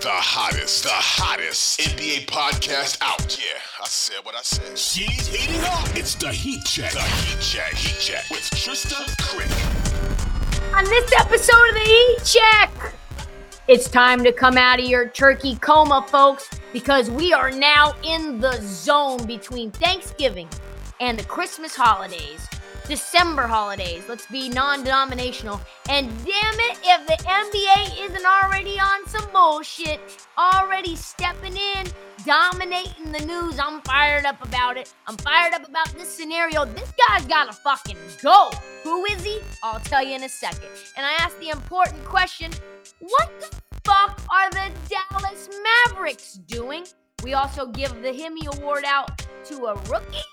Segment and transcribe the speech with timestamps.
[0.00, 3.38] the, hottest, the hottest NBA podcast out.
[3.38, 4.78] Yeah, I said what I said.
[4.78, 5.88] She's heating up.
[5.96, 6.92] It's the Heat Check.
[6.92, 7.72] The Heat Check.
[7.74, 10.76] Heat Check with Trysta Krick.
[10.76, 12.94] On this episode of the Heat Check,
[13.68, 18.38] it's time to come out of your turkey coma, folks, because we are now in
[18.40, 20.48] the zone between Thanksgiving
[21.00, 22.46] and the Christmas holidays.
[22.88, 24.04] December holidays.
[24.08, 25.60] Let's be non denominational.
[25.88, 28.78] And damn it, if the NBA isn't already
[29.36, 30.00] bullshit,
[30.38, 31.86] already stepping in,
[32.24, 34.92] dominating the news, I'm fired up about it.
[35.06, 36.64] I'm fired up about this scenario.
[36.64, 38.50] This guy's gotta fucking go.
[38.82, 39.40] Who is he?
[39.62, 40.70] I'll tell you in a second.
[40.96, 42.50] And I ask the important question
[43.00, 45.50] what the fuck are the Dallas
[45.86, 46.86] Mavericks doing?
[47.22, 50.24] We also give the Hemi Award out to a rookie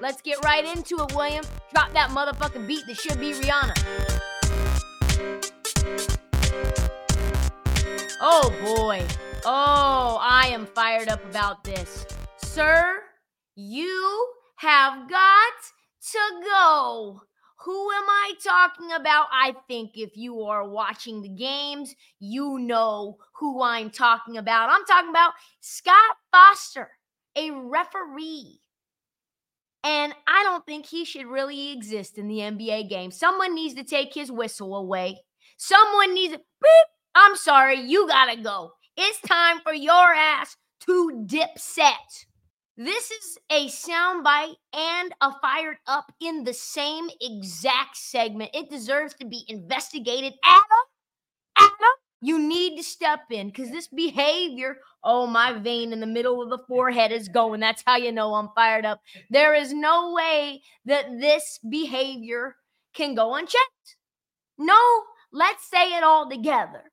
[0.00, 1.44] Let's get right into it, William.
[1.74, 4.20] Drop that motherfucking beat that should be Rihanna.
[8.20, 9.04] Oh boy.
[9.44, 12.06] Oh, I am fired up about this.
[12.36, 13.02] Sir,
[13.54, 15.52] you have got
[16.12, 17.22] to go.
[17.64, 19.26] Who am I talking about?
[19.32, 24.70] I think if you are watching the games, you know who I'm talking about.
[24.70, 26.90] I'm talking about Scott Foster,
[27.36, 28.60] a referee
[29.82, 33.10] and I don't think he should really exist in the NBA game.
[33.10, 35.20] Someone needs to take his whistle away.
[35.56, 36.99] Someone needs to beep.
[37.22, 38.72] I'm sorry, you gotta go.
[38.96, 42.24] It's time for your ass to dip set.
[42.78, 48.52] This is a soundbite and a fired up in the same exact segment.
[48.54, 50.32] It deserves to be investigated.
[50.42, 50.64] Adam,
[51.58, 56.40] Adam, you need to step in because this behavior, oh, my vein in the middle
[56.40, 57.60] of the forehead is going.
[57.60, 59.02] That's how you know I'm fired up.
[59.28, 62.56] There is no way that this behavior
[62.94, 63.96] can go unchecked.
[64.56, 65.02] No,
[65.34, 66.84] let's say it all together.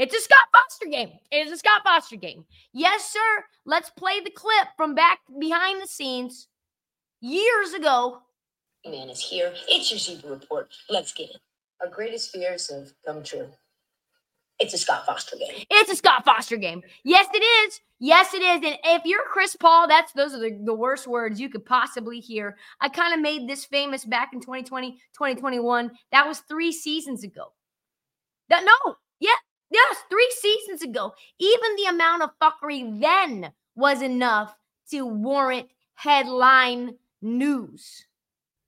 [0.00, 1.10] It's a Scott Foster game.
[1.30, 2.46] It's a Scott Foster game.
[2.72, 3.44] Yes, sir.
[3.66, 6.48] Let's play the clip from back behind the scenes
[7.20, 8.22] years ago.
[8.86, 9.52] Man is here.
[9.68, 10.72] It's your Zebra Report.
[10.88, 11.36] Let's get it.
[11.82, 13.48] Our greatest fears have come true.
[14.58, 15.66] It's a Scott Foster game.
[15.68, 16.80] It's a Scott Foster game.
[17.04, 17.80] Yes, it is.
[17.98, 18.62] Yes, it is.
[18.64, 22.20] And if you're Chris Paul, that's those are the, the worst words you could possibly
[22.20, 22.56] hear.
[22.80, 25.90] I kind of made this famous back in 2020, 2021.
[26.10, 27.52] That was three seasons ago.
[28.48, 29.36] That no, yeah,
[29.70, 31.12] yes, three seasons ago.
[31.38, 34.54] Even the amount of fuckery then was enough
[34.90, 38.06] to warrant headline news.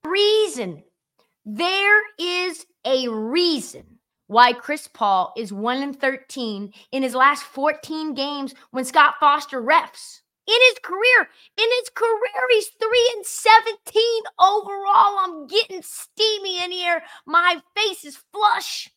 [0.05, 0.83] Reason.
[1.45, 8.15] There is a reason why Chris Paul is 1 and 13 in his last 14
[8.15, 10.21] games when Scott Foster refs.
[10.47, 14.03] In his career, in his career, he's 3 and 17
[14.41, 15.19] overall.
[15.21, 17.03] I'm getting steamy in here.
[17.27, 18.91] My face is flush.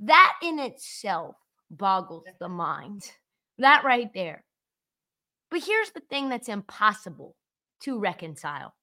[0.00, 1.36] That in itself
[1.70, 3.10] boggles the mind.
[3.58, 4.44] That right there.
[5.50, 7.36] But here's the thing that's impossible
[7.80, 8.74] to reconcile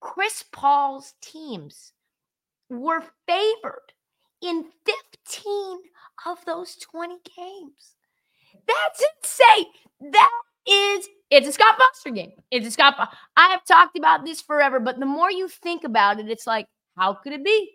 [0.00, 1.92] Chris Paul's teams
[2.68, 3.92] were favored
[4.42, 5.78] in 15
[6.26, 7.94] of those 20 games.
[8.66, 9.66] That's insane.
[10.12, 10.30] That
[10.66, 12.32] is it's a Scott Foster game.
[12.50, 12.94] It's a Scott.
[13.36, 16.66] I have talked about this forever, but the more you think about it, it's like,
[16.96, 17.72] how could it be?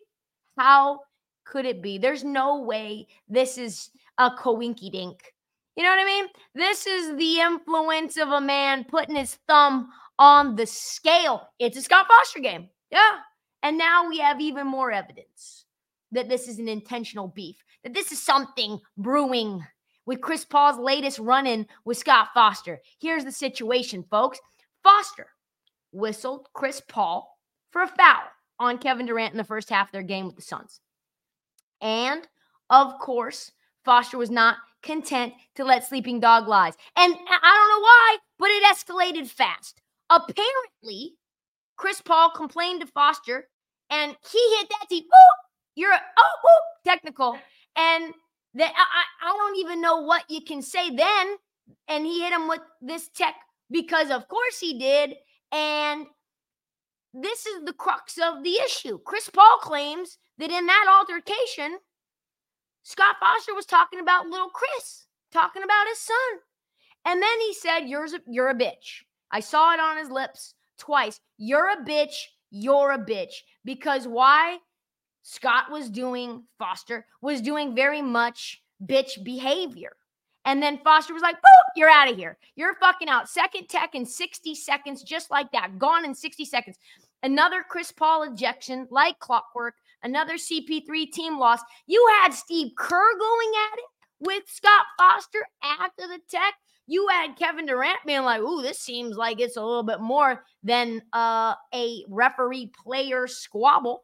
[0.57, 0.99] How
[1.45, 1.97] could it be?
[1.97, 3.89] There's no way this is
[4.21, 5.33] a coinky dink.
[5.75, 6.27] You know what I mean?
[6.53, 9.89] This is the influence of a man putting his thumb
[10.19, 11.47] on the scale.
[11.59, 12.69] It's a Scott Foster game.
[12.91, 13.17] Yeah.
[13.63, 15.65] And now we have even more evidence
[16.11, 19.65] that this is an intentional beef, that this is something brewing
[20.05, 22.79] with Chris Paul's latest run in with Scott Foster.
[22.99, 24.39] Here's the situation, folks
[24.83, 25.27] Foster
[25.91, 27.37] whistled Chris Paul
[27.71, 28.23] for a foul
[28.59, 30.79] on Kevin Durant in the first half of their game with the Suns.
[31.81, 32.27] And
[32.69, 33.51] of course,
[33.83, 36.73] Foster was not content to let sleeping dog lies.
[36.95, 39.81] And I don't know why, but it escalated fast.
[40.09, 41.13] Apparently,
[41.77, 43.47] Chris Paul complained to Foster
[43.89, 45.05] and he hit that deep.
[45.75, 47.37] You're oh, oh technical.
[47.75, 48.13] And
[48.55, 51.35] that I, I don't even know what you can say then.
[51.87, 53.35] And he hit him with this tech
[53.69, 55.15] because of course he did.
[55.51, 56.07] And
[57.13, 58.99] this is the crux of the issue.
[59.05, 61.77] Chris Paul claims that in that altercation,
[62.83, 66.15] Scott Foster was talking about little Chris, talking about his son.
[67.05, 69.03] And then he said, You're a, you're a bitch.
[69.31, 71.19] I saw it on his lips twice.
[71.37, 72.15] You're a bitch.
[72.49, 73.33] You're a bitch.
[73.63, 74.57] Because why?
[75.23, 79.95] Scott was doing, Foster was doing very much bitch behavior.
[80.45, 82.37] And then Foster was like, boop, you're out of here.
[82.55, 83.29] You're fucking out.
[83.29, 85.77] Second tech in 60 seconds, just like that.
[85.77, 86.77] Gone in 60 seconds.
[87.21, 89.75] Another Chris Paul ejection, like clockwork.
[90.03, 91.59] Another CP3 team loss.
[91.87, 93.85] You had Steve Kerr going at it
[94.19, 96.55] with Scott Foster after the tech.
[96.87, 100.43] You had Kevin Durant being like, ooh, this seems like it's a little bit more
[100.63, 104.03] than uh, a referee player squabble.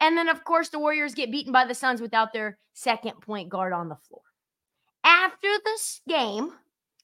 [0.00, 3.48] And then, of course, the Warriors get beaten by the Suns without their second point
[3.48, 4.22] guard on the floor.
[5.04, 6.50] After this game,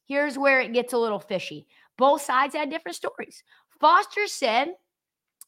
[0.06, 1.66] here's where it gets a little fishy.
[1.96, 3.42] Both sides had different stories.
[3.80, 4.68] Foster said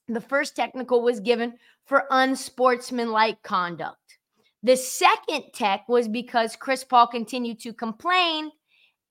[0.08, 1.54] the first technical was given
[1.84, 4.18] for unsportsmanlike conduct.
[4.62, 8.50] The second tech was because Chris Paul continued to complain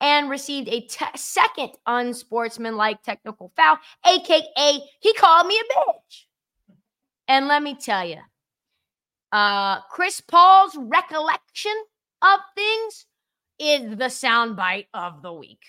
[0.00, 6.24] and received a te- second unsportsmanlike technical foul, aka he called me a bitch.
[7.28, 8.18] And let me tell you,
[9.32, 11.74] uh, Chris Paul's recollection
[12.20, 13.06] of things
[13.58, 15.62] is the soundbite of the week.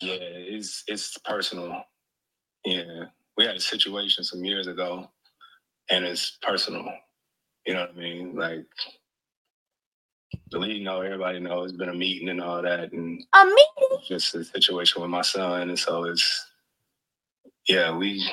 [0.00, 1.82] Yeah, it's it's personal.
[2.64, 3.04] Yeah,
[3.36, 5.10] we had a situation some years ago,
[5.90, 6.86] and it's personal.
[7.66, 8.36] You know what I mean?
[8.36, 8.66] Like
[10.50, 13.98] the league know, everybody know it's been a meeting and all that, and A meeting?
[14.08, 16.46] just a situation with my son, and so it's
[17.68, 18.28] yeah, we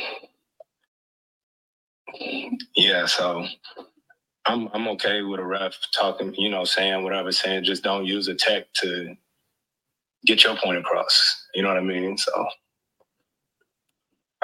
[2.76, 3.46] yeah, so
[4.46, 8.28] I'm I'm okay with a ref talking, you know, saying whatever, saying just don't use
[8.30, 9.16] a tech to
[10.26, 11.48] get your point across.
[11.56, 12.18] You know what I mean?
[12.18, 12.48] So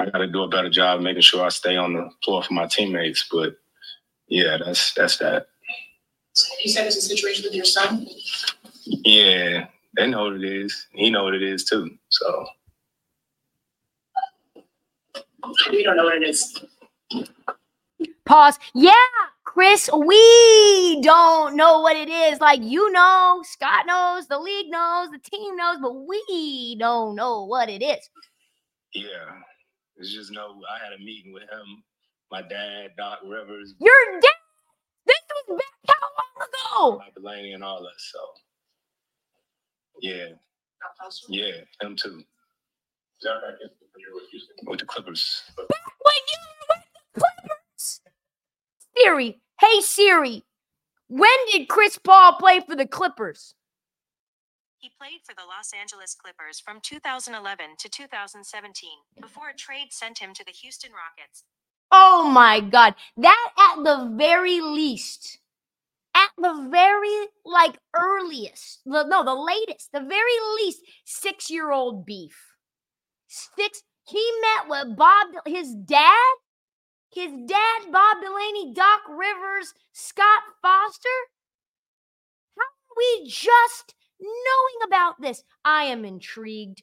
[0.00, 2.54] I got to do a better job making sure I stay on the floor for
[2.54, 3.28] my teammates.
[3.30, 3.56] But
[4.28, 5.48] yeah, that's that's that.
[6.64, 8.06] You said it's a situation with your son.
[8.86, 9.66] Yeah,
[9.96, 10.86] they know what it is.
[10.92, 11.90] He know what it is too.
[12.08, 12.46] So
[15.70, 16.64] We don't know what it is.
[18.24, 18.58] Pause.
[18.74, 18.92] Yeah,
[19.44, 22.40] Chris, we don't know what it is.
[22.40, 27.44] Like you know, Scott knows, the league knows, the team knows, but we don't know
[27.44, 28.08] what it is.
[28.94, 29.08] yeah,
[30.00, 30.60] it's just no.
[30.68, 31.82] I had a meeting with him,
[32.30, 34.30] my dad, Doc Rivers, You're dead.
[35.06, 35.18] This
[35.48, 36.06] was back how
[36.82, 37.04] long ago?
[37.04, 37.98] Bob Delaney, and all that.
[37.98, 38.18] So
[40.00, 40.28] yeah,
[41.28, 41.52] yeah,
[41.82, 42.18] him too.
[42.18, 43.54] Is that right?
[43.60, 44.56] When you were with Houston?
[44.66, 45.42] With the Clippers.
[45.56, 48.00] Back when you were with the Clippers.
[48.96, 50.44] Siri, hey Siri,
[51.08, 53.54] when did Chris Paul play for the Clippers?
[54.80, 58.90] He played for the Los Angeles Clippers from 2011 to 2017
[59.20, 61.44] before a trade sent him to the Houston Rockets.
[61.92, 62.94] Oh my God.
[63.16, 65.40] That at the very least,
[66.14, 72.06] at the very like earliest, the- no, the latest, the very least six year old
[72.06, 72.54] beef.
[73.28, 76.36] Six, he met with Bob, his dad,
[77.12, 81.08] his dad, Bob Delaney, Doc Rivers, Scott Foster.
[82.58, 82.64] How
[82.96, 85.42] we just knowing about this?
[85.64, 86.82] I am intrigued.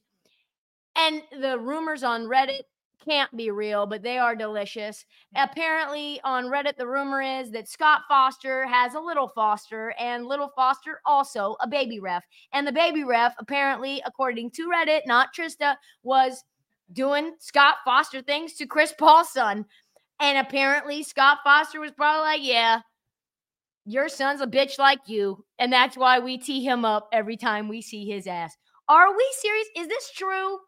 [0.96, 2.64] And the rumors on Reddit
[3.08, 5.06] can't be real, but they are delicious.
[5.36, 5.50] Mm.
[5.50, 10.52] Apparently, on Reddit, the rumor is that Scott Foster has a little Foster, and little
[10.56, 12.26] Foster also a baby ref.
[12.54, 16.44] And the baby ref, apparently, according to Reddit, not Trysta, was
[16.94, 19.66] doing Scott Foster things to Chris Paul's son.
[20.20, 22.82] And apparently, Scott Foster was probably like, Yeah,
[23.88, 25.46] your son's a bitch like you.
[25.58, 28.56] And that's why we tee him up every time we see his ass.
[28.90, 29.68] Are we serious?
[29.78, 30.60] Is this true?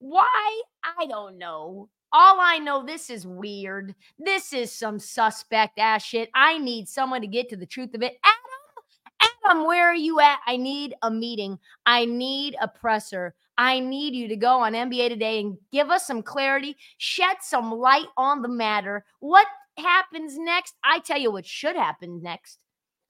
[0.00, 0.62] Why?
[0.82, 1.88] I don't know.
[2.12, 3.94] All I know, this is weird.
[4.18, 6.30] This is some suspect ass shit.
[6.34, 8.16] I need someone to get to the truth of it.
[8.24, 10.40] Adam, Adam, where are you at?
[10.44, 11.58] I need a meeting.
[11.86, 13.34] I need a presser.
[13.56, 17.70] I need you to go on NBA Today and give us some clarity, shed some
[17.70, 19.04] light on the matter.
[19.20, 19.46] What
[19.78, 20.74] happens next?
[20.82, 22.63] I tell you what should happen next.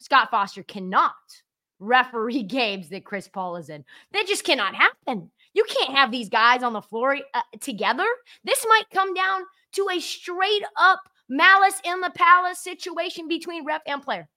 [0.04, 1.14] Scott Foster cannot
[1.80, 3.82] referee games that Chris Paul is in.
[4.12, 5.30] That just cannot happen.
[5.54, 8.06] You can't have these guys on the floor uh, together.
[8.44, 13.80] This might come down to a straight up malice in the palace situation between ref
[13.86, 14.28] and player.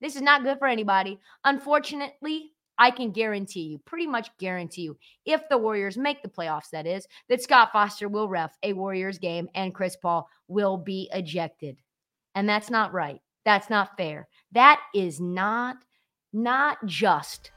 [0.00, 1.18] This is not good for anybody.
[1.44, 6.70] Unfortunately, I can guarantee you, pretty much guarantee you, if the Warriors make the playoffs,
[6.70, 11.10] that is, that Scott Foster will ref a Warriors game and Chris Paul will be
[11.12, 11.78] ejected.
[12.36, 13.20] And that's not right.
[13.44, 14.28] That's not fair.
[14.52, 15.76] That is not
[16.32, 17.50] not just,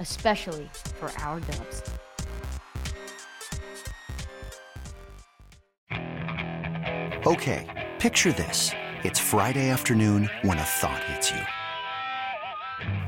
[0.00, 1.82] especially for our dubs.
[7.26, 8.70] Okay, picture this.
[9.02, 11.40] It's Friday afternoon when a thought hits you.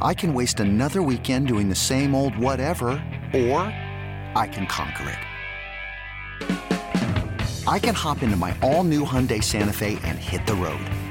[0.03, 2.89] I can waste another weekend doing the same old whatever,
[3.33, 3.63] or
[4.35, 5.19] I can conquer it.
[7.67, 10.81] I can hop into my all new Hyundai Santa Fe and hit the road.